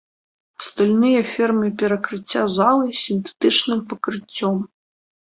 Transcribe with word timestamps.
Стальныя 0.67 1.19
фермы 1.33 1.67
перакрыцця 1.81 2.41
залы 2.55 2.87
з 2.91 2.97
сінтэтычным 3.01 3.79
пакрыццём. 3.93 4.57